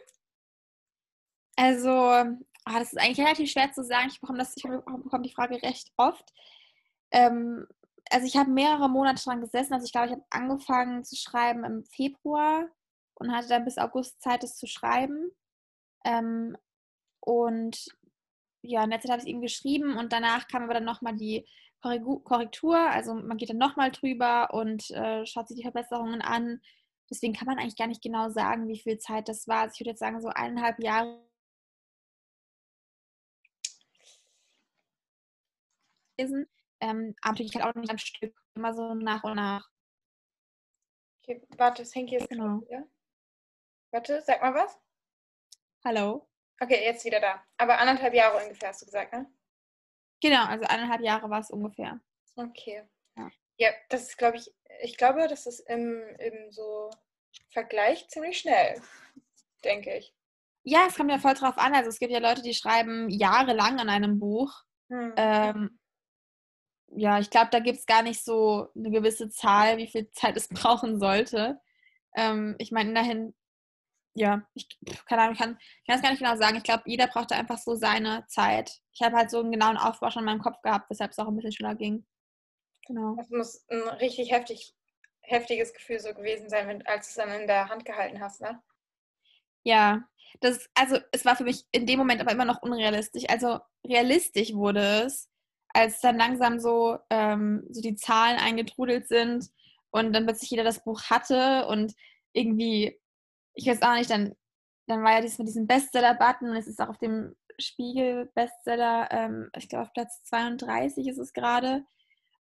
[1.55, 2.25] Also,
[2.67, 4.09] ah, das ist eigentlich relativ schwer zu sagen.
[4.11, 6.33] Ich bekomme, das, ich bekomme die Frage recht oft.
[7.13, 7.67] Ähm,
[8.11, 9.73] also ich habe mehrere Monate dran gesessen.
[9.73, 12.69] Also ich glaube, ich habe angefangen zu schreiben im Februar
[13.15, 15.31] und hatte dann bis August Zeit, es zu schreiben.
[16.05, 16.57] Ähm,
[17.21, 17.87] und
[18.63, 21.17] ja, in der Zeit habe ich es eben geschrieben und danach kam aber dann nochmal
[21.17, 21.47] die
[21.81, 22.77] Korrektur.
[22.77, 26.61] Also man geht dann nochmal drüber und äh, schaut sich die Verbesserungen an.
[27.09, 29.63] Deswegen kann man eigentlich gar nicht genau sagen, wie viel Zeit das war.
[29.63, 31.26] Also ich würde jetzt sagen, so eineinhalb Jahre
[36.17, 36.49] gewesen.
[36.81, 39.69] Ähm, aber natürlich halt auch nicht am Stück, immer so nach und nach.
[41.23, 42.61] Okay, warte, das hängt jetzt Genau.
[42.63, 42.87] wieder.
[43.93, 44.79] Warte, sag mal was.
[45.85, 46.29] Hallo?
[46.61, 47.45] Okay, jetzt wieder da.
[47.57, 49.31] Aber anderthalb Jahre ungefähr, hast du gesagt, ne?
[50.21, 52.01] Genau, also eineinhalb Jahre war es ungefähr.
[52.37, 52.89] Okay.
[53.17, 53.31] Ja.
[53.59, 56.91] Ja, das ist, glaube ich, ich glaube, das ist im, im so
[57.51, 58.81] Vergleich ziemlich schnell,
[59.65, 60.15] denke ich.
[60.63, 61.75] Ja, es kommt ja voll drauf an.
[61.75, 64.53] Also es gibt ja Leute, die schreiben jahrelang an einem Buch.
[64.91, 65.15] Hm.
[65.17, 65.79] Ähm,
[66.97, 70.37] ja, ich glaube, da gibt es gar nicht so eine gewisse Zahl, wie viel Zeit
[70.37, 71.61] es brauchen sollte.
[72.17, 73.35] Ähm, ich meine, dahin,
[74.15, 74.67] ja, ich
[75.05, 76.57] keine Ahnung, ich kann, das gar nicht genau sagen.
[76.57, 78.81] Ich glaube, jeder brauchte einfach so seine Zeit.
[78.93, 81.29] Ich habe halt so einen genauen Aufbau schon in meinem Kopf gehabt, weshalb es auch
[81.29, 82.07] ein bisschen schneller ging.
[82.87, 83.15] Genau.
[83.17, 84.75] Das muss ein richtig heftig,
[85.21, 88.41] heftiges Gefühl so gewesen sein, wenn, als du es dann in der Hand gehalten hast,
[88.41, 88.63] ne?
[89.65, 90.09] Ja,
[90.41, 93.25] das, also es war für mich in dem Moment aber immer noch unrealistisch.
[93.29, 95.29] Also realistisch wurde es,
[95.77, 99.51] als dann langsam so, ähm, so die Zahlen eingetrudelt sind
[99.91, 101.95] und dann plötzlich jeder das Buch hatte und
[102.33, 102.99] irgendwie,
[103.55, 104.35] ich weiß auch nicht, dann,
[104.87, 109.51] dann war ja dieses mit diesem Bestseller-Button und es ist auch auf dem Spiegel-Bestseller, ähm,
[109.57, 111.85] ich glaube auf Platz 32 ist es gerade.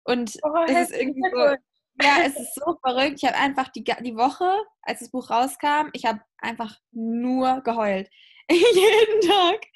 [0.04, 1.56] Und Oh, es ist irgendwie so,
[2.02, 3.20] ja, es ist so verrückt.
[3.22, 4.50] Ich habe einfach die, die Woche,
[4.82, 8.08] als das Buch rauskam, ich habe einfach nur geheult.
[8.50, 9.66] Jeden Tag.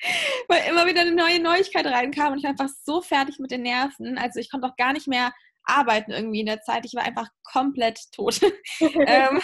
[0.49, 3.63] Weil immer wieder eine neue Neuigkeit reinkam und ich war einfach so fertig mit den
[3.63, 4.17] Nerven.
[4.19, 5.33] Also ich konnte auch gar nicht mehr
[5.65, 6.85] arbeiten irgendwie in der Zeit.
[6.85, 8.41] Ich war einfach komplett tot.
[8.81, 9.41] ähm,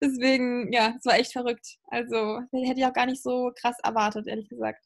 [0.00, 1.66] deswegen, ja, es war echt verrückt.
[1.88, 4.84] Also hätte ich auch gar nicht so krass erwartet, ehrlich gesagt.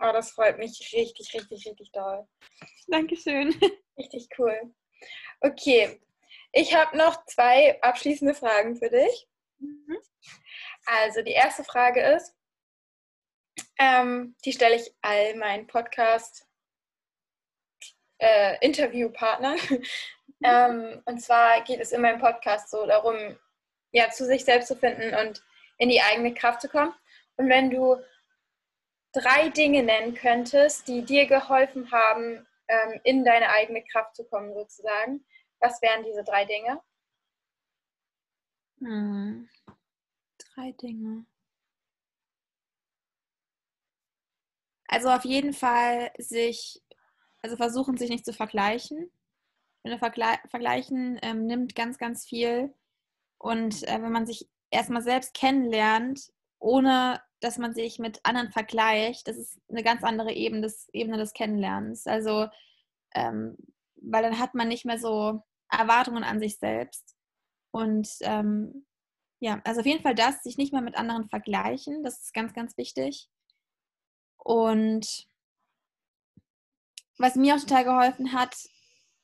[0.00, 2.26] Oh, das freut mich richtig, richtig, richtig doll.
[2.86, 3.54] Dankeschön.
[3.98, 4.72] Richtig cool.
[5.40, 6.00] Okay,
[6.52, 9.28] ich habe noch zwei abschließende Fragen für dich.
[9.58, 9.98] Mhm.
[10.86, 12.37] Also die erste Frage ist,
[13.78, 16.46] ähm, die stelle ich all meinen Podcast
[18.18, 18.56] äh,
[20.42, 23.38] ähm, und zwar geht es in meinem Podcast so darum,
[23.92, 25.42] ja, zu sich selbst zu finden und
[25.78, 26.92] in die eigene Kraft zu kommen.
[27.36, 27.96] Und wenn du
[29.12, 34.52] drei Dinge nennen könntest, die dir geholfen haben, ähm, in deine eigene Kraft zu kommen,
[34.54, 35.24] sozusagen,
[35.60, 36.80] was wären diese drei Dinge?
[38.80, 39.48] Hm.
[40.54, 41.24] Drei Dinge.
[44.88, 46.82] Also auf jeden Fall sich,
[47.42, 48.98] also versuchen sich nicht zu vergleichen.
[49.04, 52.74] Ich finde, Vergle Vergleichen ähm, nimmt ganz, ganz viel.
[53.38, 59.28] Und äh, wenn man sich erstmal selbst kennenlernt, ohne dass man sich mit anderen vergleicht,
[59.28, 62.06] das ist eine ganz andere Ebene des, Ebene des Kennenlernens.
[62.06, 62.48] Also,
[63.14, 63.56] ähm,
[63.96, 67.14] weil dann hat man nicht mehr so Erwartungen an sich selbst.
[67.70, 68.86] Und ähm,
[69.40, 72.54] ja, also auf jeden Fall das, sich nicht mehr mit anderen vergleichen, das ist ganz,
[72.54, 73.28] ganz wichtig.
[74.38, 75.26] Und
[77.18, 78.56] was mir auch total geholfen hat,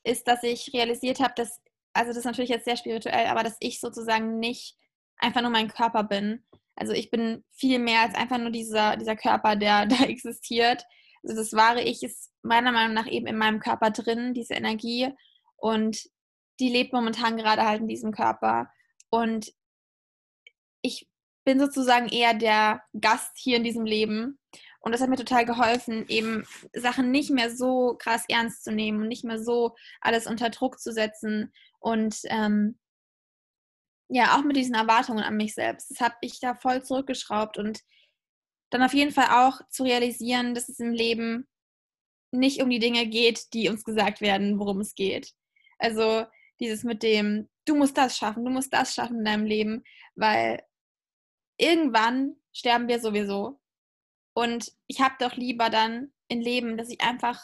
[0.03, 1.61] ist, dass ich realisiert habe, dass,
[1.93, 4.77] also das ist natürlich jetzt sehr spirituell, aber dass ich sozusagen nicht
[5.17, 6.45] einfach nur mein Körper bin.
[6.75, 10.85] Also ich bin viel mehr als einfach nur dieser, dieser Körper, der da existiert.
[11.23, 15.09] Also das wahre Ich ist meiner Meinung nach eben in meinem Körper drin, diese Energie.
[15.55, 16.03] Und
[16.59, 18.69] die lebt momentan gerade halt in diesem Körper.
[19.09, 19.51] Und
[20.81, 21.09] ich
[21.45, 24.39] bin sozusagen eher der Gast hier in diesem Leben.
[24.85, 29.01] Und das hat mir total geholfen, eben Sachen nicht mehr so krass ernst zu nehmen
[29.01, 31.51] und nicht mehr so alles unter Druck zu setzen.
[31.79, 32.77] Und ähm,
[34.09, 35.89] ja, auch mit diesen Erwartungen an mich selbst.
[35.89, 37.81] Das habe ich da voll zurückgeschraubt und
[38.69, 41.47] dann auf jeden Fall auch zu realisieren, dass es im Leben
[42.31, 45.33] nicht um die Dinge geht, die uns gesagt werden, worum es geht.
[45.79, 46.25] Also
[46.59, 50.61] dieses mit dem, du musst das schaffen, du musst das schaffen in deinem Leben, weil
[51.57, 53.59] irgendwann sterben wir sowieso.
[54.35, 57.41] Und ich habe doch lieber dann ein Leben, das ich einfach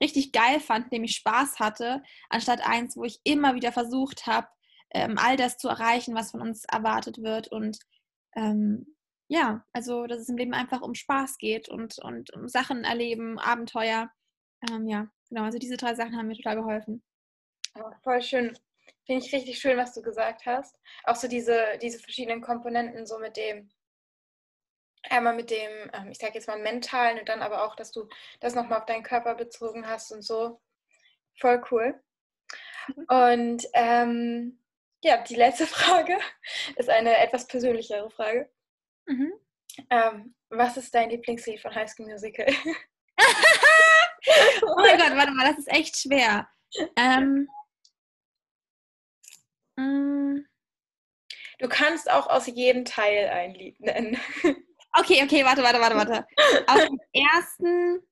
[0.00, 4.26] richtig geil fand, in dem ich Spaß hatte, anstatt eins, wo ich immer wieder versucht
[4.26, 4.48] habe,
[4.90, 7.48] ähm, all das zu erreichen, was von uns erwartet wird.
[7.48, 7.78] Und
[8.36, 8.94] ähm,
[9.28, 13.38] ja, also dass es im Leben einfach um Spaß geht und, und um Sachen erleben,
[13.38, 14.10] Abenteuer.
[14.70, 17.02] Ähm, ja, genau, also diese drei Sachen haben mir total geholfen.
[17.78, 18.56] Oh, voll schön.
[19.06, 20.76] Finde ich richtig schön, was du gesagt hast.
[21.04, 23.70] Auch so diese, diese verschiedenen Komponenten, so mit dem,
[25.10, 28.08] einmal mit dem, ähm, ich sage jetzt mal mentalen und dann aber auch, dass du
[28.40, 30.60] das nochmal auf deinen Körper bezogen hast und so.
[31.38, 32.00] Voll cool.
[32.88, 33.04] Mhm.
[33.08, 34.58] Und ähm,
[35.02, 36.18] ja, die letzte Frage
[36.76, 38.50] ist eine etwas persönlichere Frage.
[39.06, 39.32] Mhm.
[39.90, 42.46] Ähm, was ist dein Lieblingslied von High School Musical?
[44.62, 46.48] oh mein Gott, warte mal, das ist echt schwer.
[46.96, 47.48] Ähm,
[49.76, 50.46] mm.
[51.58, 54.18] Du kannst auch aus jedem Teil ein Lied nennen.
[54.96, 56.26] Okay, okay, warte, warte, warte, warte.
[56.68, 58.02] Aus dem ersten.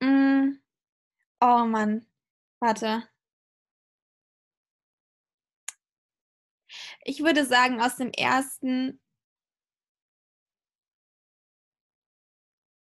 [0.00, 0.60] Mh, mm,
[1.40, 2.06] oh Mann.
[2.60, 3.08] Warte.
[7.04, 9.00] Ich würde sagen, aus dem ersten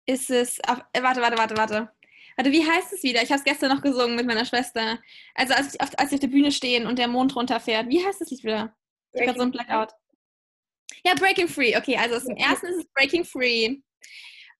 [0.07, 0.59] ist es.
[0.67, 1.93] Auf, äh, warte, warte, warte, warte.
[2.37, 3.23] Warte, wie heißt es wieder?
[3.23, 4.99] Ich habe es gestern noch gesungen mit meiner Schwester.
[5.35, 7.89] Also als, ich auf, als sie auf der Bühne stehen und der Mond runterfährt.
[7.89, 8.77] Wie heißt das Lied wieder?
[9.13, 9.95] Ich habe so ein Blackout.
[11.05, 11.77] Ja, Breaking Free.
[11.77, 13.77] Okay, also aus dem ersten ist es Breaking Free.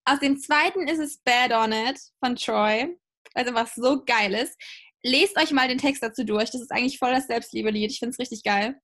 [0.05, 2.95] Aus dem zweiten ist es Bad on It von Troy.
[3.33, 4.57] Also was so geil ist.
[5.03, 6.51] Lest euch mal den Text dazu durch.
[6.51, 7.91] Das ist eigentlich voll das Selbstliebe-Lied.
[7.91, 8.79] Ich finde es richtig geil.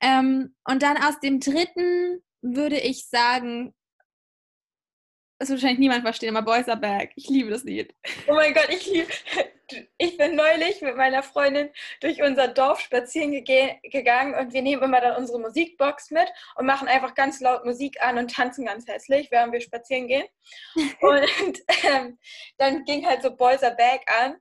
[0.00, 3.74] Ähm, und dann aus dem dritten würde ich sagen,
[5.38, 7.12] das wird wahrscheinlich niemand verstehen, aber Boys are Back.
[7.16, 7.94] Ich liebe das Lied.
[8.28, 9.08] Oh mein Gott, ich liebe.
[9.98, 14.82] Ich bin neulich mit meiner Freundin durch unser Dorf spazieren ge gegangen und wir nehmen
[14.82, 18.86] immer dann unsere Musikbox mit und machen einfach ganz laut Musik an und tanzen ganz
[18.86, 20.26] hässlich, während wir spazieren gehen.
[21.00, 22.18] und ähm,
[22.58, 24.36] dann ging halt so Boys are Back an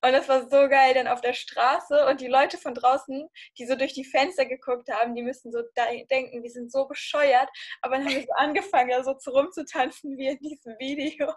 [0.00, 3.66] und das war so geil, dann auf der Straße und die Leute von draußen, die
[3.66, 5.60] so durch die Fenster geguckt haben, die müssen so
[6.10, 7.48] denken, wir sind so bescheuert.
[7.82, 11.32] Aber dann haben wir so angefangen, ja so zu rumzutanzen wie in diesem Video.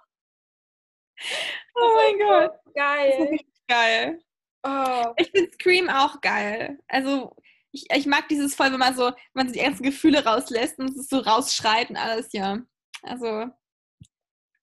[1.76, 2.60] Oh mein Gott.
[2.76, 3.38] Geil.
[3.68, 4.20] geil.
[4.64, 5.14] Oh.
[5.18, 6.80] Ich finde Scream auch geil.
[6.88, 7.36] Also
[7.72, 10.90] ich, ich mag dieses voll, wenn man so, wenn man die ganzen Gefühle rauslässt und
[10.98, 12.60] es so rausschreit und alles, ja.
[13.02, 13.48] Also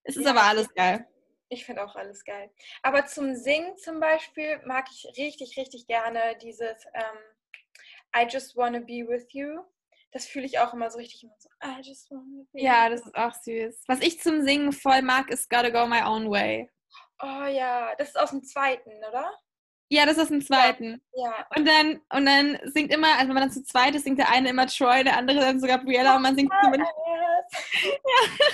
[0.03, 0.31] es ist ja.
[0.31, 1.05] aber alles geil.
[1.49, 2.51] Ich finde auch alles geil.
[2.83, 7.17] Aber zum Singen zum Beispiel mag ich richtig, richtig gerne dieses ähm,
[8.15, 9.63] I just wanna be with you.
[10.11, 11.49] Das fühle ich auch immer so richtig immer so.
[11.63, 13.83] I just wanna be Ja, das ist auch süß.
[13.87, 16.69] Was ich zum Singen voll mag, ist Gotta Go My Own Way.
[17.21, 19.31] Oh ja, das ist aus dem zweiten, oder?
[19.89, 21.01] Ja, das ist aus dem zweiten.
[21.13, 21.25] Ja.
[21.25, 21.47] ja.
[21.55, 24.31] Und dann und dann singt immer, also wenn man dann zu zweit ist, singt der
[24.31, 26.91] eine immer Troy, der andere dann sogar Briella und man singt zumindest.
[27.83, 28.47] ja.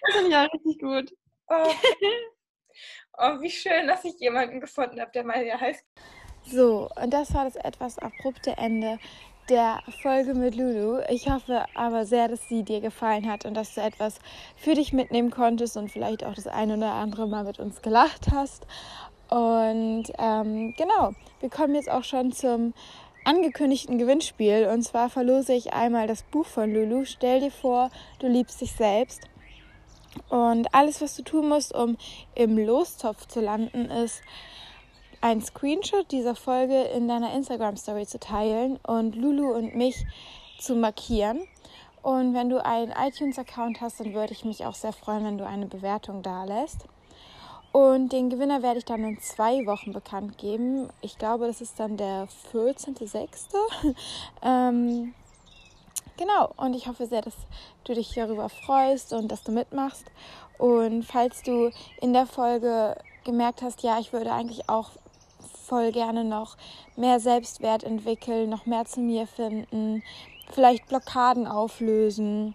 [0.00, 1.14] Das finde ich auch richtig gut.
[1.48, 1.74] Oh.
[3.18, 5.84] oh, wie schön, dass ich jemanden gefunden habe, der mal hier heißt.
[6.46, 8.98] So, und das war das etwas abrupte Ende
[9.48, 11.00] der Folge mit Lulu.
[11.08, 14.18] Ich hoffe aber sehr, dass sie dir gefallen hat und dass du etwas
[14.56, 18.28] für dich mitnehmen konntest und vielleicht auch das eine oder andere Mal mit uns gelacht
[18.32, 18.66] hast.
[19.28, 22.74] Und ähm, genau, wir kommen jetzt auch schon zum
[23.24, 24.68] angekündigten Gewinnspiel.
[24.72, 27.04] Und zwar verlose ich einmal das Buch von Lulu.
[27.04, 29.22] Stell dir vor, du liebst dich selbst.
[30.28, 31.96] Und alles, was du tun musst, um
[32.34, 34.22] im Lostopf zu landen, ist
[35.24, 40.04] ein Screenshot dieser Folge in deiner Instagram-Story zu teilen und Lulu und mich
[40.58, 41.48] zu markieren.
[42.02, 45.46] Und wenn du einen iTunes-Account hast, dann würde ich mich auch sehr freuen, wenn du
[45.46, 46.84] eine Bewertung da lässt.
[47.72, 50.90] Und den Gewinner werde ich dann in zwei Wochen bekannt geben.
[51.00, 53.94] Ich glaube, das ist dann der 14.06.
[54.42, 55.14] ähm,
[56.16, 57.34] Genau, und ich hoffe sehr, dass
[57.82, 60.04] du dich darüber freust und dass du mitmachst.
[60.58, 64.90] Und falls du in der Folge gemerkt hast, ja, ich würde eigentlich auch
[65.64, 66.56] voll gerne noch
[66.96, 70.02] mehr Selbstwert entwickeln, noch mehr zu mir finden,
[70.52, 72.54] vielleicht Blockaden auflösen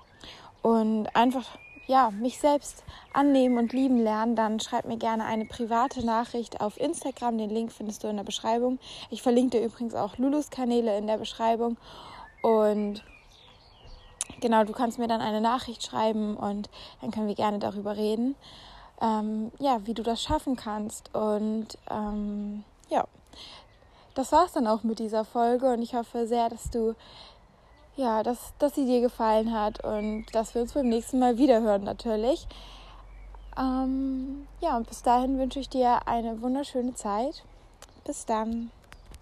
[0.62, 1.58] und einfach
[1.90, 6.80] ja, mich selbst annehmen und lieben lernen, dann schreib mir gerne eine private Nachricht auf
[6.80, 7.40] Instagram.
[7.40, 8.78] Den Link findest du in der Beschreibung.
[9.10, 11.78] Ich verlinke dir übrigens auch Lulus Kanäle in der Beschreibung.
[12.44, 13.04] Und
[14.40, 16.70] genau, du kannst mir dann eine Nachricht schreiben und
[17.02, 18.36] dann können wir gerne darüber reden,
[19.02, 21.16] ähm, ja, wie du das schaffen kannst.
[21.16, 23.06] Und ähm, ja,
[24.16, 26.96] das war es dann auch mit dieser Folge und ich hoffe sehr, dass du
[27.96, 31.84] ja, dass, dass sie dir gefallen hat und dass wir uns beim nächsten Mal wiederhören
[31.84, 32.48] natürlich.
[33.58, 37.44] Ähm, ja, und bis dahin wünsche ich dir eine wunderschöne Zeit.
[38.06, 38.72] Bis dann.